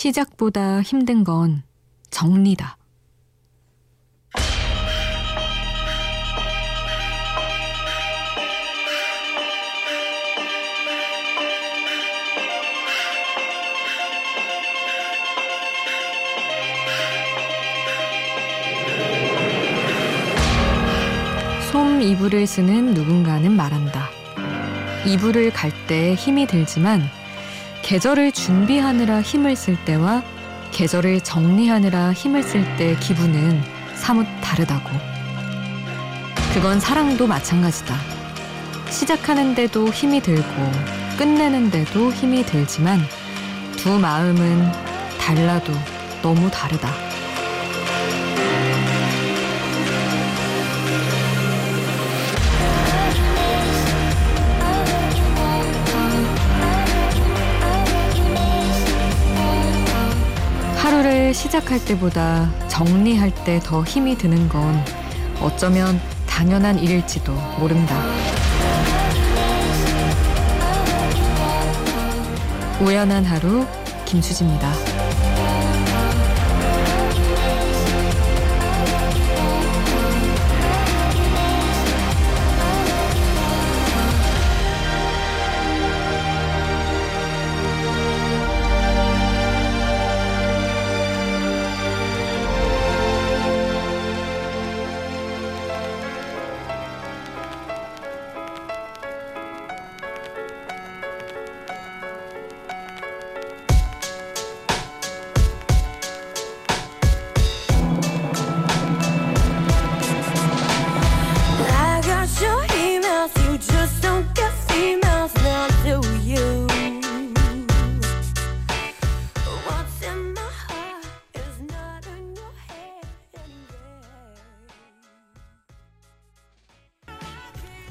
[0.00, 1.62] 시작보다 힘든 건
[2.08, 2.78] 정리다.
[21.70, 24.08] 솜 이불을 쓰는 누군가는 말한다.
[25.06, 27.02] 이불을 갈 때 힘이 들지만
[27.90, 30.22] 계절을 준비하느라 힘을 쓸 때와
[30.70, 33.60] 계절을 정리하느라 힘을 쓸 때 기분은
[33.96, 34.90] 사뭇 다르다고.
[36.54, 37.96] 그건 사랑도 마찬가지다.
[38.90, 40.70] 시작하는데도 힘이 들고
[41.18, 43.00] 끝내는데도 힘이 들지만
[43.76, 44.70] 두 마음은
[45.18, 45.72] 달라도
[46.22, 47.09] 너무 다르다.
[61.32, 64.84] 시작할 때보다 정리할 때 더 힘이 드는 건
[65.40, 67.96] 어쩌면 당연한 일일지도 모른다.
[72.80, 73.66] 우연한 하루
[74.06, 74.89] 김수지입니다.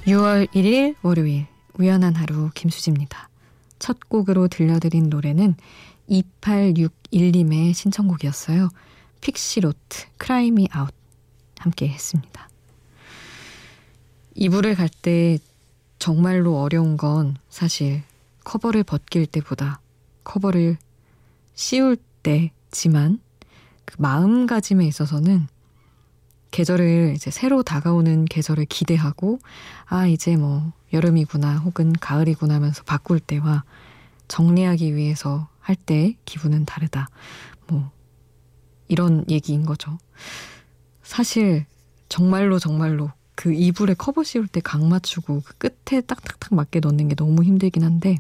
[0.09, 1.45] 6월 1일 월요일
[1.77, 3.29] 우연한 하루 김수지입니다.
[3.77, 5.53] 첫 곡으로 들려드린 노래는
[6.09, 8.69] 2861님의 신청곡이었어요.
[9.21, 10.91] Pixie Lott Cry Me Out
[11.59, 12.49] 함께 했습니다.
[14.33, 15.37] 이불을 갈 때
[15.99, 18.01] 정말로 어려운 건 사실
[18.45, 19.79] 커버를 벗길 때보다
[20.23, 20.77] 커버를
[21.53, 23.19] 씌울 때지만
[23.85, 25.47] 그 마음가짐에 있어서는
[26.51, 29.39] 계절을 이제 새로 다가오는 계절을 기대하고
[29.85, 33.63] 아 이제 뭐 여름이구나 혹은 가을이구나 하면서 바꿀 때와
[34.27, 37.09] 정리하기 위해서 할때 기분은 다르다.
[37.67, 37.91] 뭐
[38.87, 39.97] 이런 얘기인 거죠.
[41.03, 41.65] 사실
[42.09, 47.15] 정말로 정말로 그 이불에 커버 씌울 때 각 맞추고 그 끝에 딱딱딱 맞게 넣는 게
[47.15, 48.17] 너무 힘들긴 한데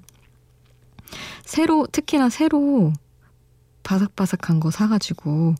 [1.43, 2.93] 새로 특히나 새로
[3.83, 5.55] 바삭바삭한 거 사가지고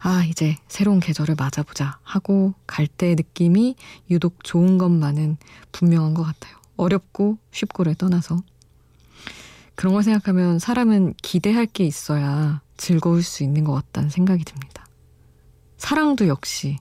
[0.00, 3.74] 아, 이제 새로운 계절을 맞아보자 하고 갈때 느낌이
[4.10, 5.36] 유독 좋은 것만은
[5.72, 6.56] 분명한 것 같아요.
[6.76, 8.40] 어렵고 쉽고를 떠나서.
[9.74, 14.86] 그런 걸 생각하면 사람은 기대할 게 있어야 즐거울 수 있는 것 같다는 생각이 듭니다.
[15.76, 16.78] 사랑도 역시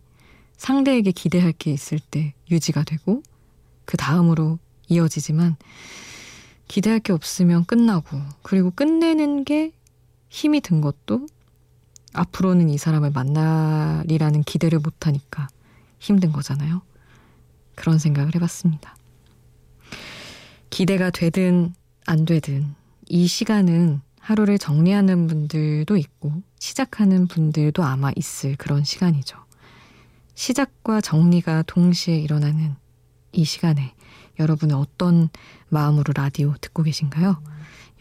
[0.57, 3.21] 상대에게 기대할 게 있을 때 유지가 되고
[3.85, 5.55] 그 다음으로 이어지지만
[6.67, 9.71] 기대할 게 없으면 끝나고 그리고 끝내는 게
[10.29, 11.27] 힘이 든 것도
[12.17, 15.47] 앞으로는 이 사람을 만나리라는 기대를 못하니까
[15.99, 16.81] 힘든 거잖아요.
[17.75, 18.95] 그런 생각을 해봤습니다.
[20.69, 21.73] 기대가 되든
[22.05, 22.73] 안 되든
[23.07, 29.37] 이 시간은 하루를 정리하는 분들도 있고 시작하는 분들도 아마 있을 그런 시간이죠.
[30.35, 32.75] 시작과 정리가 동시에 일어나는
[33.31, 33.93] 이 시간에
[34.39, 35.29] 여러분은 어떤
[35.69, 37.41] 마음으로 라디오 듣고 계신가요?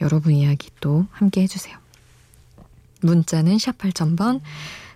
[0.01, 1.86] 여러분 이야기 또 함께 해주세요.
[3.01, 4.41] 문자는 샵 8000번,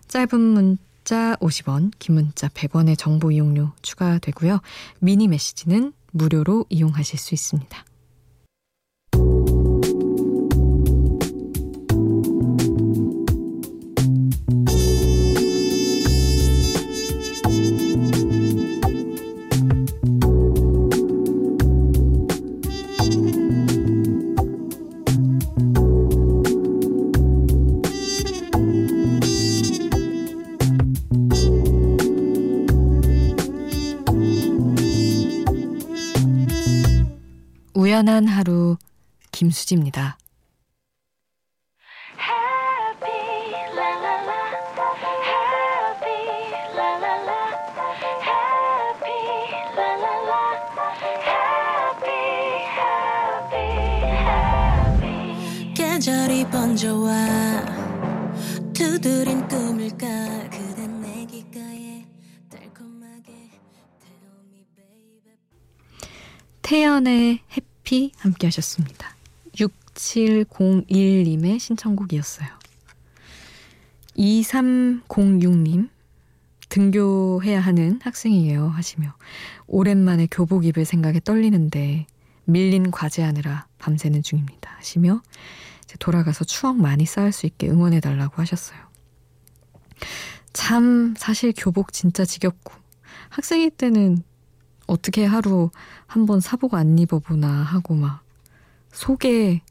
[0.08, 4.60] 짧은 문자 50원, 긴 문자 100원의 정보 이용료 추가되고요.
[4.98, 7.84] 미니 메시지는 무료로 이용하실 수 있습니다.
[38.00, 38.78] 우연한 하루
[39.30, 40.16] 김수지입니다.
[55.74, 57.12] 계절이 번져와
[58.72, 60.48] 두드린 꿈일까?
[60.48, 62.06] 그댄 내 귓가에
[62.48, 63.50] 달콤하게
[64.00, 65.36] Tell me baby.
[66.62, 67.40] 태연의
[67.90, 69.16] 해피 함께 하셨습니다.
[69.56, 72.48] 6701님의 신청곡이었어요.
[74.16, 75.88] 2306님
[76.68, 79.16] 등교해야 하는 학생이에요 하시며
[79.66, 82.06] 오랜만에 교복 입을 생각에 떨리는데
[82.44, 85.20] 밀린 과제하느라 밤새는 중입니다 하시며
[85.98, 88.78] 돌아가서 추억 많이 쌓을 수 있게 응원해달라고 하셨어요.
[90.52, 92.72] 참 사실 교복 진짜 지겹고
[93.30, 94.22] 학생일 때는
[94.90, 95.70] 어떻게 하루
[96.06, 98.22] 한 번 사복 안 입어보나 하고 막
[98.92, 99.62] 속에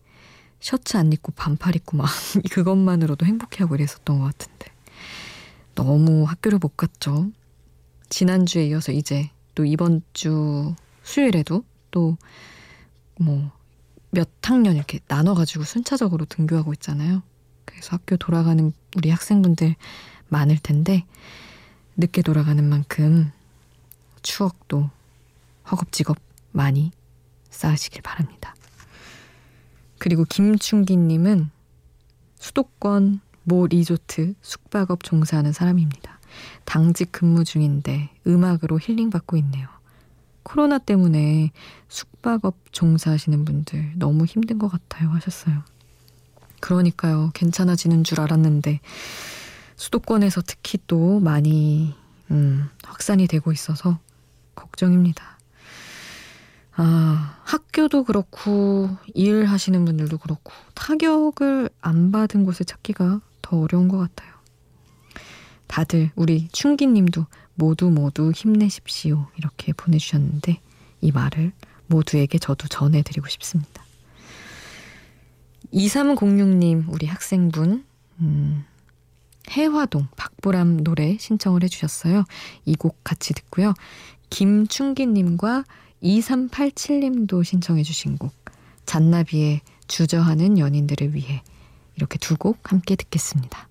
[0.59, 2.07] 셔츠 안 입고 반팔 입고 막
[2.51, 4.67] 그것만으로도 행복해하고 이랬었던 것 같은데
[5.75, 7.31] 너무 학교를 못 갔죠.
[8.09, 12.17] 지난주에 이어서 이제 또 이번 주 수요일에도 또
[13.19, 13.51] 뭐
[14.11, 17.21] 몇 학년 이렇게 나눠가지고 순차적으로 등교하고 있잖아요.
[17.65, 19.75] 그래서 학교 돌아가는 우리 학생분들
[20.29, 21.05] 많을 텐데
[21.95, 23.31] 늦게 돌아가는 만큼
[24.23, 24.89] 추억도
[25.71, 26.17] 허겁지겁
[26.51, 26.91] 많이
[27.49, 28.55] 쌓으시길 바랍니다.
[29.97, 31.49] 그리고 김충기님은
[32.37, 36.19] 수도권 모 리조트 숙박업 종사하는 사람입니다.
[36.65, 39.67] 당직 근무 중인데 음악으로 힐링받고 있네요.
[40.43, 41.51] 코로나 때문에
[41.89, 45.63] 숙박업 종사하시는 분들 너무 힘든 것 같아요 하셨어요.
[46.59, 47.31] 그러니까요.
[47.33, 48.79] 괜찮아지는 줄 알았는데
[49.75, 51.95] 수도권에서 특히 또 많이
[52.31, 53.99] 음, 확산이 되고 있어서
[54.55, 55.38] 걱정입니다.
[56.81, 64.33] 아, 학교도 그렇고 일하시는 분들도 그렇고 타격을 안 받은 곳을 찾기가 더 어려운 것 같아요.
[65.67, 70.61] 다들 우리 충기님도 모두 모두 힘내십시오 이렇게 보내주셨는데
[71.01, 71.51] 이 말을
[71.87, 73.83] 모두에게 저도 전해드리고 싶습니다.
[75.73, 77.83] 2306님 우리 학생분
[78.21, 78.63] 음,
[79.49, 82.23] 해화동 박보람 노래 신청을 해주셨어요.
[82.65, 83.73] 이 곡 같이 듣고요.
[84.29, 85.65] 김충기님과
[86.03, 88.33] 2387님도 신청해 주신 곡
[88.85, 91.41] 잔나비의 주저하는 연인들을 위해
[91.95, 93.68] 이렇게 두 곡 함께 듣겠습니다.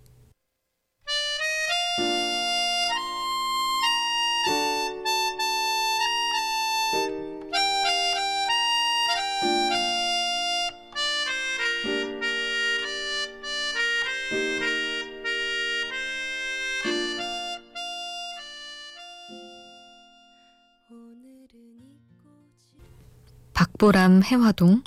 [23.78, 24.82] 박보람 해화동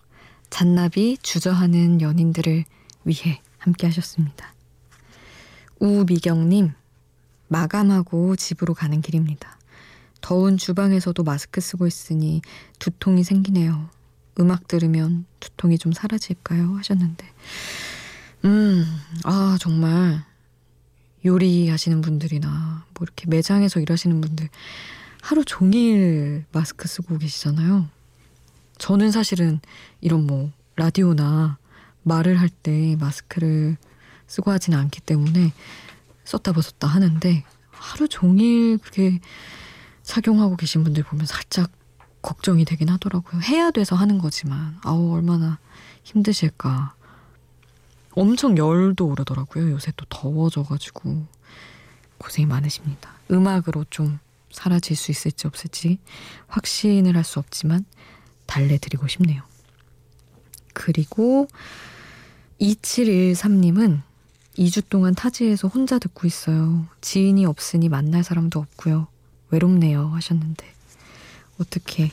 [0.50, 2.66] 잔나비 주저하는 연인들을
[3.06, 4.54] 위해 함께 하셨습니다.
[5.80, 6.74] 우미경님,
[7.48, 9.58] 마감하고 집으로 가는 길입니다.
[10.20, 12.42] 더운 주방에서도 마스크 쓰고 있으니
[12.80, 13.90] 두통이 생기네요.
[14.40, 16.76] 음악 들으면 두통이 좀 사라질까요?
[16.76, 17.26] 하셨는데.
[18.44, 18.86] 음,
[19.24, 20.22] 아, 정말
[21.24, 24.50] 요리하시는 분들이나 뭐 이렇게 매장에서 일하시는 분들
[25.22, 28.01] 하루 종일 마스크 쓰고 계시잖아요.
[28.82, 29.60] 저는 사실은
[30.02, 31.60] 이런 뭐 라디오나
[32.02, 33.78] 말을 할 때 마스크를
[34.26, 35.54] 쓰고 하지는 않기 때문에
[36.24, 39.20] 썼다 벗었다 하는데 하루 종일 그렇게
[40.02, 41.72] 착용하고 계신 분들 보면 살짝
[42.24, 43.42] 걱정이 되긴 하더라고요.
[43.42, 45.60] 해야 돼서 하는 거지만 아우 얼마나
[46.04, 46.96] 힘드실까.
[48.14, 49.70] 엄청 열도 오르더라고요.
[49.72, 51.28] 요새 또 더워져가지고
[52.18, 53.12] 고생이 많으십니다.
[53.30, 54.20] 음악으로 좀
[54.52, 56.00] 사라질 수 있을지 없을지
[56.48, 57.86] 확신을 할 수 없지만
[58.52, 59.42] 달래드리고 싶네요.
[60.74, 61.48] 그리고
[62.60, 64.02] 2713님은
[64.58, 66.86] 2주 동안 타지에서 혼자 듣고 있어요.
[67.00, 69.08] 지인이 없으니 만날 사람도 없고요.
[69.50, 70.08] 외롭네요.
[70.10, 70.66] 하셨는데.
[71.60, 72.12] 어떻게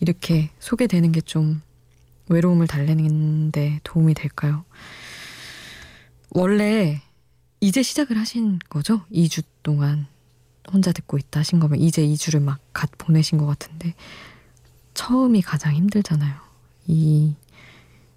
[0.00, 1.62] 이렇게 소개되는 게 좀
[2.28, 4.64] 외로움을 달래는데 도움이 될까요?
[6.30, 7.02] 원래
[7.60, 9.02] 이제 시작을 하신 거죠?
[9.12, 10.06] 2주 동안
[10.72, 13.94] 혼자 듣고 있다 하신 거면 이제 2주를 막 갓 보내신 것 같은데
[14.94, 16.34] 처음이 가장 힘들잖아요.
[16.86, 17.34] 이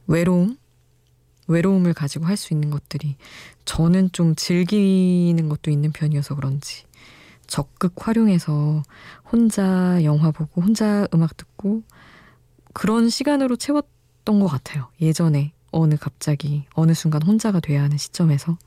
[0.08, 0.58] 외로움?
[1.48, 3.18] 외로움을 가지고 할 수 있는 것들이
[3.66, 6.86] 저는 좀 즐기는 것도 있는 편이어서 그런지
[7.48, 8.82] 적극 활용해서
[9.32, 11.84] 혼자 영화 보고 혼자 음악 듣고
[12.74, 14.90] 그런 시간으로 채웠던 것 같아요.
[15.00, 18.58] 예전에 어느 갑자기 어느 순간 혼자가 돼야 하는 시점에서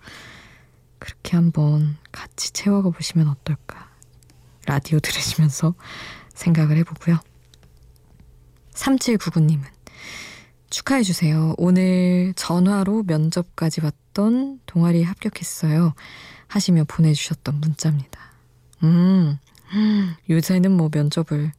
[0.98, 3.88] 그렇게 한번 같이 채워가 보시면 어떨까.
[4.66, 5.74] 라디오 들으시면서
[6.34, 7.18] 생각을 해보고요.
[8.78, 9.62] 3799님은
[10.70, 11.54] 축하해주세요.
[11.56, 15.94] 오늘 전화로 면접까지 봤던 동아리에 합격했어요.
[16.46, 18.20] 하시며 보내주셨던 문자입니다.
[18.84, 19.38] 음,
[20.30, 21.52] 요새는 뭐 면접을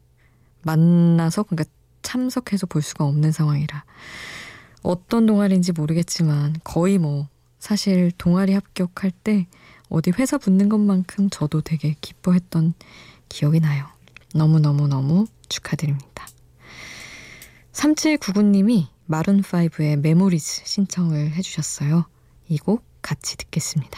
[0.61, 1.69] 만나서, 그러니까
[2.01, 3.83] 참석해서 볼 수가 없는 상황이라
[4.81, 7.27] 어떤 동아리인지 모르겠지만 거의 뭐
[7.59, 9.47] 사실 동아리 합격할 때
[9.89, 12.73] 어디 회사 붙는 것만큼 저도 되게 기뻐했던
[13.27, 13.85] 기억이 나요.
[14.33, 16.27] 너무너무너무 축하드립니다.
[17.79, 22.05] 3799님이 Maroon 5의 Memories 신청을 해주셨어요.
[22.49, 23.97] 이 곡 같이 듣겠습니다.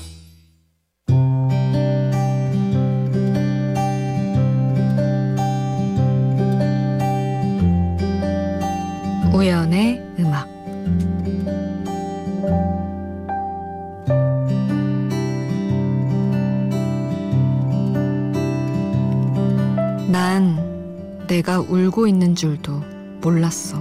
[22.31, 22.81] 있는 줄도
[23.21, 23.77] 몰랐어.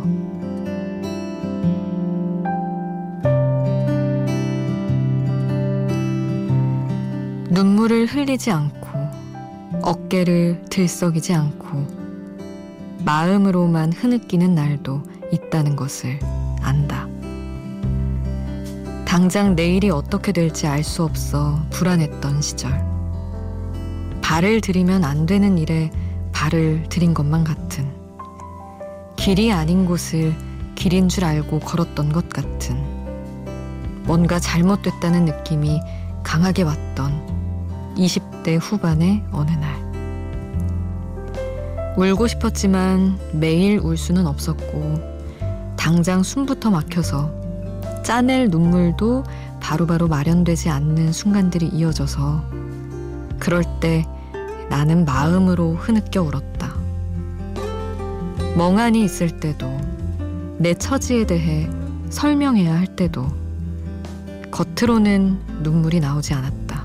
[7.51, 8.89] 눈물을 흘리지 않고
[9.83, 11.87] 어깨를 들썩이지 않고
[13.05, 15.03] 마음으로만 흐느끼는 날도
[15.33, 16.19] 있다는 것을
[16.61, 17.09] 안다.
[19.05, 22.85] 당장 내일이 어떻게 될지 알 수 없어 불안했던 시절.
[24.23, 25.91] 발을 들이면 안 되는 일에
[26.33, 28.00] 발을 들인 것만 같은
[29.21, 30.35] 길이 아닌 곳을
[30.75, 32.83] 길인 줄 알고 걸었던 것 같은
[34.05, 35.79] 뭔가 잘못됐다는 느낌이
[36.23, 39.79] 강하게 왔던 20대 후반의 어느 날.
[41.99, 44.99] 울고 싶었지만 매일 울 수는 없었고
[45.77, 47.31] 당장 숨부터 막혀서
[48.03, 49.25] 짜낼 눈물도
[49.61, 52.43] 바로바로 바로 마련되지 않는 순간들이 이어져서
[53.39, 54.07] 그럴 때
[54.71, 56.80] 나는 마음으로 흐느껴 울었다.
[58.57, 59.81] 멍하니 있을 때도
[60.59, 61.71] 내 처지에 대해
[62.11, 63.27] 설명해야 할 때도
[64.51, 66.85] 겉으로는 눈물이 나오지 않았다.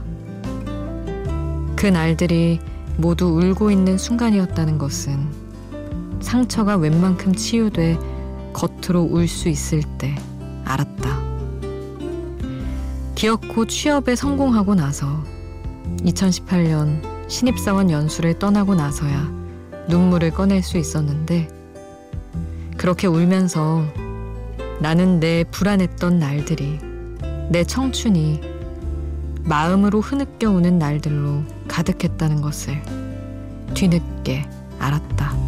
[1.75, 2.59] 그 날들이
[2.97, 5.27] 모두 울고 있는 순간이었다는 것은
[6.21, 7.97] 상처가 웬만큼 치유돼
[8.53, 10.15] 겉으로 울 수 있을 때
[10.63, 11.19] 알았다.
[13.15, 15.23] 기어코 취업에 성공하고 나서
[16.03, 19.44] 2018년 신입사원 연수를 떠나고 나서야
[19.87, 21.47] 눈물을 꺼낼 수 있었는데
[22.77, 23.85] 그렇게 울면서
[24.79, 26.79] 나는 내 불안했던 날들이
[27.49, 28.41] 내 청춘이
[29.43, 32.81] 마음으로 흐느껴 오는 날들로 가득했다는 것을
[33.75, 34.45] 뒤늦게
[34.79, 35.44] 알았다.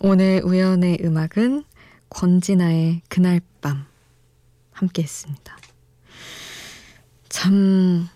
[0.00, 1.64] 오늘 우연의 음악은
[2.10, 3.86] 권진아의 그날 밤
[4.72, 5.56] 함께 했습니다.
[7.30, 8.06] 참,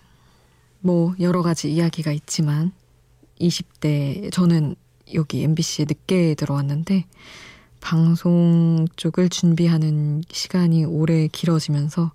[0.79, 2.71] 뭐, 여러 가지 이야기가 있지만,
[3.39, 4.75] 20대, 저는
[5.15, 7.05] 여기 MBC에 늦게 들어왔는데,
[7.79, 12.11] 방송 쪽을 준비하는 시간이 오래 길어지면서,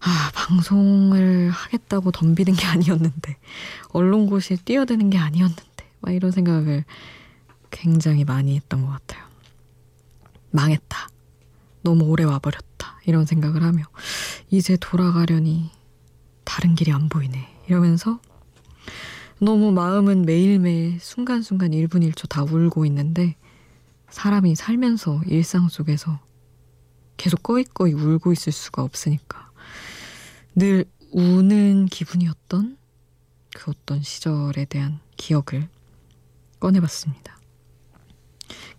[0.00, 3.36] 아, 방송을 하겠다고 덤비는 게 아니었는데,
[3.90, 6.84] 언론고시에 뛰어드는 게 아니었는데, 막 이런 생각을
[7.72, 9.24] 굉장히 많이 했던 것 같아요.
[10.52, 11.08] 망했다.
[11.82, 13.00] 너무 오래 와버렸다.
[13.06, 13.82] 이런 생각을 하며
[14.50, 15.70] 이제 돌아가려니
[16.44, 17.48] 다른 길이 안 보이네.
[17.66, 18.20] 이러면서
[19.40, 23.34] 너무 마음은 매일매일 순간순간 1분 1초 다 울고 있는데
[24.10, 26.20] 사람이 살면서 일상 속에서
[27.16, 29.50] 계속 꺼이꺼이 울고 있을 수가 없으니까
[30.54, 32.76] 늘 우는 기분이었던
[33.54, 35.68] 그 어떤 시절에 대한 기억을
[36.60, 37.41] 꺼내봤습니다.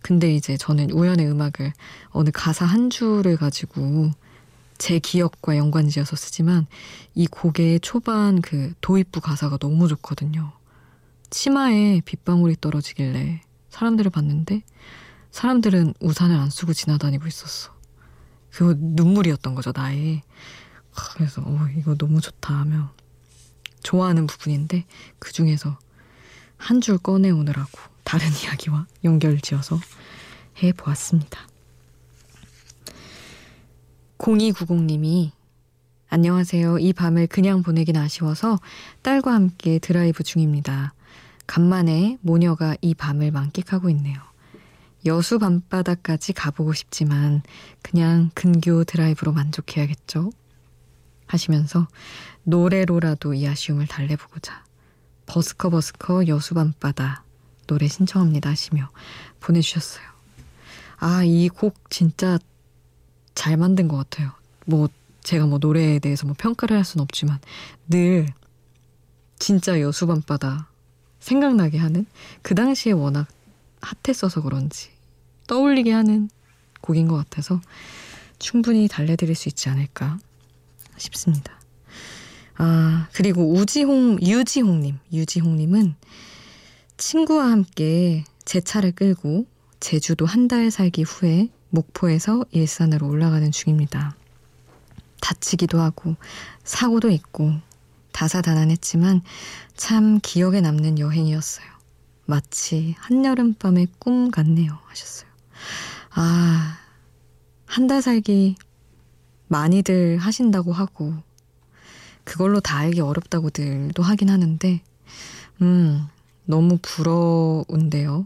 [0.01, 1.73] 근데 이제 저는 우연의 음악을
[2.09, 4.11] 어느 가사 한 줄을 가지고
[4.77, 6.67] 제 기억과 연관지어서 쓰지만
[7.15, 10.51] 이 곡의 초반 그 도입부 가사가 너무 좋거든요.
[11.29, 14.63] 치마에 빗방울이 떨어지길래 사람들을 봤는데
[15.31, 17.71] 사람들은 우산을 안 쓰고 지나다니고 있었어.
[18.51, 20.21] 그거 눈물이었던 거죠, 나의.
[21.15, 22.93] 그래서, 어, 이거 너무 좋다 하며
[23.81, 24.85] 좋아하는 부분인데,
[25.17, 25.79] 그 중에서
[26.57, 27.71] 한 줄 꺼내 오느라고
[28.13, 29.79] 다른 이야기와 연결 지어서
[30.61, 31.47] 해보았습니다.
[34.19, 35.31] 0290님이
[36.09, 36.77] 안녕하세요.
[36.77, 38.59] 이 밤을 그냥 보내긴 아쉬워서
[39.01, 40.93] 딸과 함께 드라이브 중입니다.
[41.47, 44.21] 간만에 모녀가 이 밤을 만끽하고 있네요.
[45.07, 47.41] 여수 밤바다까지 가보고 싶지만
[47.81, 50.29] 그냥 근교 드라이브로 만족해야겠죠?
[51.25, 51.87] 하시면서
[52.43, 54.63] 노래로라도 이 아쉬움을 달래보고자
[55.25, 57.22] 버스커 버스커 여수 밤바다
[57.67, 58.89] 노래 신청합니다 하시며
[59.39, 60.03] 보내주셨어요.
[60.97, 62.39] 아, 이 곡 진짜
[63.35, 64.31] 잘 만든 것 같아요.
[64.65, 64.87] 뭐
[65.23, 67.39] 제가 뭐 노래에 대해서 뭐 평가를 할 수는 없지만
[67.89, 68.27] 늘
[69.39, 70.69] 진짜 여수 밤바다
[71.19, 72.05] 생각나게 하는
[72.41, 73.27] 그 당시에 워낙
[73.81, 74.89] 핫했어서 그런지
[75.47, 76.29] 떠올리게 하는
[76.81, 77.61] 곡인 것 같아서
[78.39, 80.17] 충분히 달래드릴 수 있지 않을까
[80.97, 81.59] 싶습니다.
[82.55, 85.95] 아, 그리고 우지홍, 유지홍님, 유지홍님은
[86.97, 89.45] 친구와 함께 제 차를 끌고
[89.79, 94.15] 제주도 한 달 살기 후에 목포에서 일산으로 올라가는 중입니다.
[95.21, 96.15] 다치기도 하고
[96.63, 97.53] 사고도 있고
[98.11, 99.21] 다사다난했지만
[99.75, 101.65] 참 기억에 남는 여행이었어요.
[102.25, 104.77] 마치 한여름밤의 꿈 같네요.
[104.85, 105.29] 하셨어요.
[106.11, 106.77] 아,
[107.65, 108.55] 한 달 살기
[109.47, 111.13] 많이들 하신다고 하고,
[112.23, 114.81] 그걸로 다 알기 어렵다고들도 하긴 하는데,
[115.61, 116.07] 음,
[116.45, 118.25] 너무 부러운데요.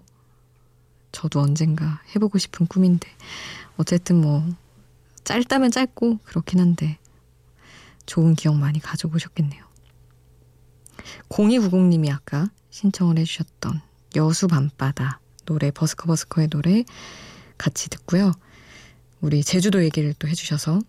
[1.11, 3.07] 저도 언젠가 해보고 싶은 꿈인데,
[3.77, 4.45] 어쨌든 뭐,
[5.23, 6.97] 짧다면 짧고, 그렇긴 한데,
[8.05, 9.63] 좋은 기억 많이 가져보셨겠네요.
[11.29, 13.81] 0290님이 아까 신청을 해주셨던
[14.15, 16.83] 여수 밤바다 노래 버스커버스커의 노래
[17.57, 18.31] 같이 듣고요.
[19.21, 20.79] 우리 제주도 얘기를 또 해주셔서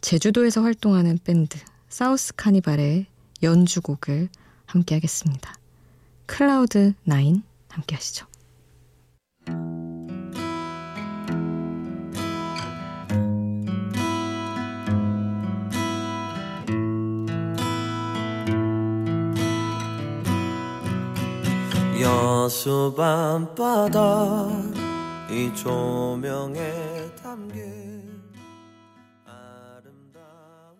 [0.00, 1.58] 제주도에서 활동하는 밴드
[1.88, 3.06] 사우스 카니발의
[3.42, 4.28] 연주곡을
[4.66, 5.57] 함께 하겠습니다.
[6.28, 8.26] 클라우드 나인 함께 하시죠.
[22.00, 24.48] 여수 밤바다
[25.30, 28.22] 이 조명에 담긴
[29.26, 30.76] 아름다운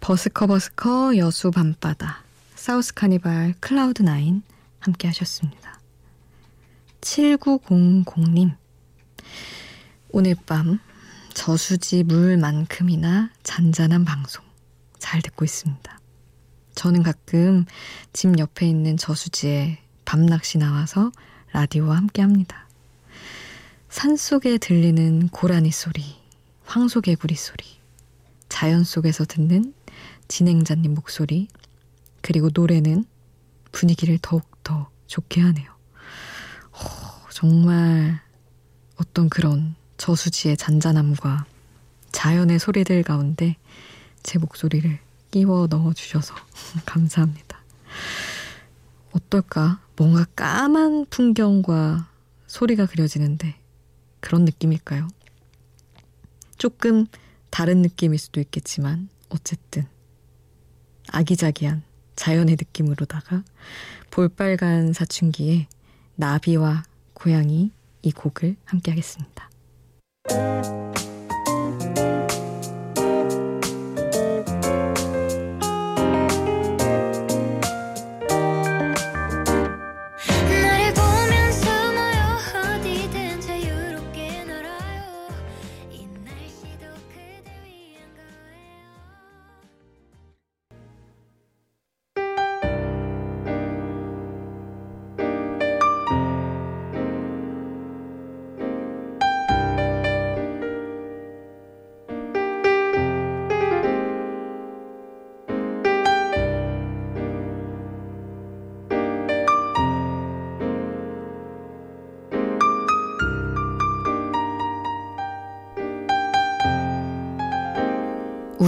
[0.00, 2.29] 버스커 버스커 여수 밤바다
[2.60, 4.42] 사우스 카니발 클라우드 나인
[4.80, 5.80] 함께 하셨습니다.
[7.00, 8.54] 7900님
[10.10, 10.78] 오늘 밤
[11.32, 14.44] 저수지 물만큼이나 잔잔한 방송
[14.98, 16.00] 잘 듣고 있습니다.
[16.74, 17.64] 저는 가끔
[18.12, 21.12] 집 옆에 있는 저수지에 밤낚시 나와서
[21.52, 22.68] 라디오와 함께 합니다.
[23.88, 26.04] 산 속에 들리는 고라니 소리,
[26.66, 27.64] 황소개구리 소리,
[28.50, 29.72] 자연 속에서 듣는
[30.28, 31.48] 진행자님 목소리,
[32.22, 33.04] 그리고 노래는
[33.72, 35.70] 분위기를 더욱더 좋게 하네요.
[36.72, 38.20] 어, 정말
[38.96, 41.46] 어떤 그런 저수지의 잔잔함과
[42.12, 43.56] 자연의 소리들 가운데
[44.22, 44.98] 제 목소리를
[45.30, 46.34] 끼워 넣어주셔서
[46.86, 47.60] 감사합니다.
[49.12, 49.80] 어떨까?
[49.96, 52.08] 뭔가 까만 풍경과
[52.46, 53.56] 소리가 그려지는데
[54.20, 55.08] 그런 느낌일까요?
[56.56, 57.06] 조금
[57.50, 59.86] 다른 느낌일 수도 있겠지만 어쨌든
[61.08, 61.82] 아기자기한
[62.20, 63.42] 자연의 느낌으로다가
[64.10, 65.68] 볼빨간 사춘기에
[66.16, 66.82] 나비와
[67.14, 69.48] 고양이 이 곡을 함께 하겠습니다.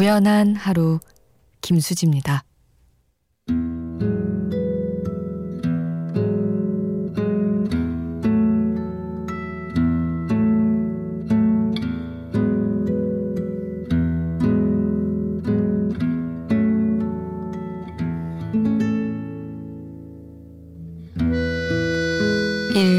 [0.03, 0.99] 우연한 하루
[1.61, 2.43] 김수지입니다.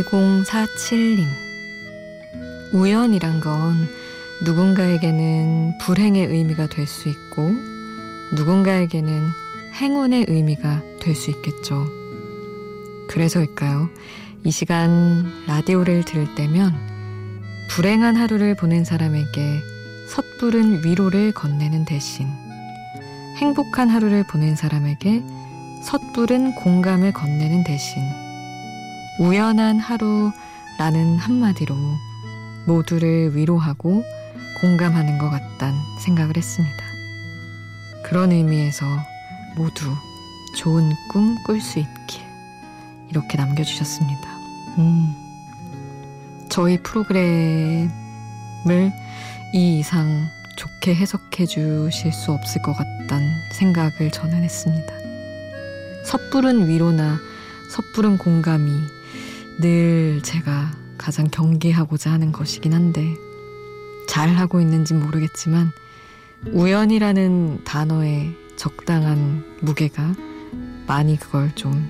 [0.09, 1.25] 1047님
[2.71, 4.02] 우연이란 건
[4.45, 7.51] 누군가에게는 불행의 의미가 될 수 있고,
[8.35, 9.29] 누군가에게는
[9.79, 11.87] 행운의 의미가 될 수 있겠죠.
[13.07, 13.89] 그래서일까요?
[14.43, 16.73] 이 시간 라디오를 들을 때면
[17.69, 19.61] 불행한 하루를 보낸 사람에게
[20.09, 22.27] 섣부른 위로를 건네는 대신
[23.37, 25.23] 행복한 하루를 보낸 사람에게
[25.83, 28.01] 섣부른 공감을 건네는 대신
[29.19, 31.75] 우연한 하루라는 한마디로
[32.67, 34.03] 모두를 위로하고
[34.63, 36.85] 공감하는 것 같단 생각을 했습니다.
[38.05, 38.85] 그런 의미에서
[39.57, 39.93] 모두
[40.57, 42.21] 좋은 꿈 꿀 수 있길
[43.09, 44.29] 이렇게 남겨주셨습니다.
[44.77, 45.13] 음,
[46.49, 47.89] 저희 프로그램을
[49.53, 54.93] 이 이상 좋게 해석해 주실 수 없을 것 같다는 생각을 저는 했습니다.
[56.05, 57.19] 섣부른 위로나
[57.69, 58.71] 섣부른 공감이
[59.59, 63.13] 늘 제가 가장 경계하고자 하는 것이긴 한데
[64.07, 65.71] 잘 하고 있는지 모르겠지만
[66.51, 70.13] 우연이라는 단어의 적당한 무게가
[70.87, 71.87] 많이 그걸 좀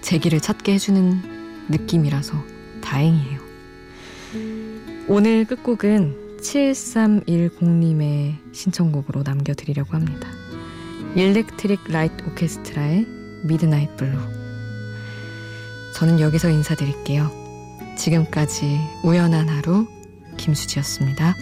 [0.00, 2.34] 제기를 찾게 해주는 느낌이라서
[2.82, 3.40] 다행이에요.
[5.08, 10.28] 오늘 끝곡은 7310님의 신청곡으로 남겨드리려고 합니다.
[11.14, 13.06] Electric Light Orchestra의
[13.44, 14.18] Midnight Blue.
[15.94, 17.30] 저는 여기서 인사드릴게요.
[17.96, 19.86] 지금까지 우연한 하루
[20.38, 21.36] 김수지였습니다.